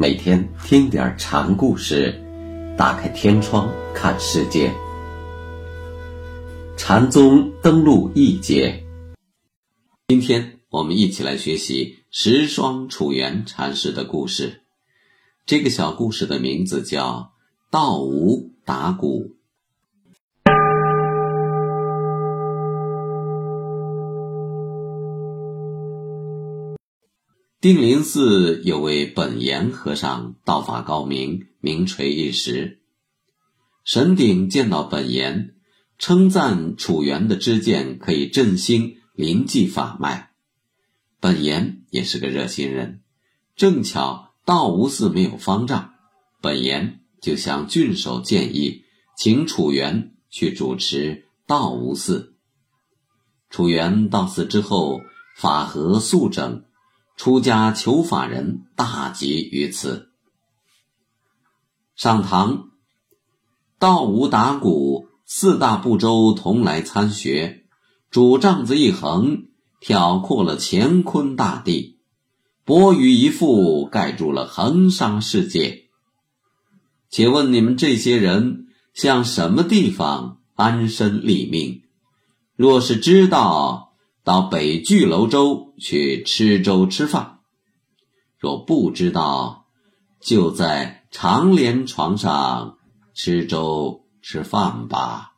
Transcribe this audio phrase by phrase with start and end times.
[0.00, 2.14] 每天听点禅故事，
[2.78, 4.72] 打开天窗看世界。
[6.76, 8.84] 禅宗登陆一节，
[10.06, 14.60] 今天我们一起来学习十双楚原禅师的故事。
[15.46, 17.32] 这个小故事的名字叫
[17.72, 19.32] 《道无打鼓》。
[27.60, 32.78] 定林寺有位本岩和尚，道法高明，名垂一时。
[33.82, 35.56] 神鼎见到本岩，
[35.98, 40.30] 称赞楚原的知见可以振兴临济法脉。
[41.18, 43.00] 本岩也是个热心人，
[43.56, 45.94] 正巧道无寺没有方丈，
[46.40, 48.84] 本岩就向郡守建议，
[49.16, 52.36] 请楚原去主持道无寺。
[53.50, 55.00] 楚原到寺之后，
[55.34, 56.62] 法和肃整。
[57.18, 60.10] 出家求法人大集于此。
[61.96, 62.68] 上堂，
[63.80, 67.64] 道无打鼓，四大部洲同来参学。
[68.12, 69.48] 主杖子一横，
[69.80, 71.96] 挑阔了乾坤大地；
[72.64, 75.86] 钵盂一覆，盖住了恒沙世界。
[77.10, 81.82] 且问你们这些人，向什么地方安身立命？
[82.54, 83.87] 若是知道。
[84.28, 87.38] 到北俱楼州去吃粥吃饭，
[88.38, 89.64] 若不知道，
[90.20, 92.76] 就在长连床上
[93.14, 95.32] 吃粥吃饭吧。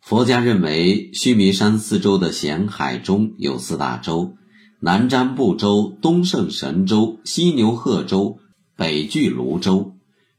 [0.00, 4.36] 佛家认为，须弥山四周的咸海中有四大洲：
[4.78, 8.38] 南瞻部洲、东胜神州、西牛贺州、
[8.76, 9.96] 北俱泸州。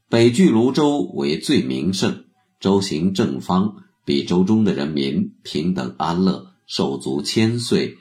[0.08, 2.24] 北俱泸州为最名胜，
[2.58, 6.55] 洲行正方，比州中的人民平等安乐。
[6.66, 7.96] 寿足千岁，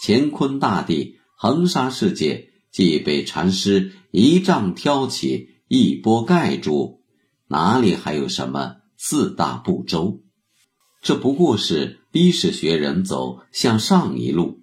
[0.00, 7.00] 乾坤大地、横沙世界，既被禅师一丈挑起，一波盖住，
[7.48, 10.22] 哪里还有什么四大不周？
[11.02, 14.60] 这不过是逼使学人走向上一路。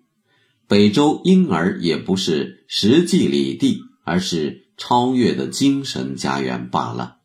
[0.67, 7.17] 北周因而也不是实际里地，而是超越的精神家园罢了。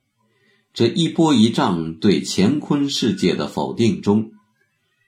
[0.75, 4.32] 这一波一丈对乾坤世界的否定中。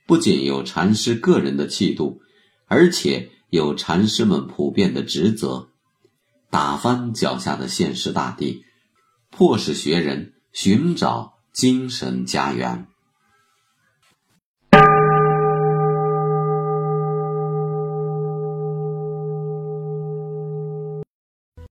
[0.06, 2.20] 不仅有禅师个人的气度，
[2.66, 5.68] 而且有禅师们普遍的职责，
[6.50, 8.64] 打翻脚下的现实大地，
[9.30, 12.86] 迫使学人寻找精神家园。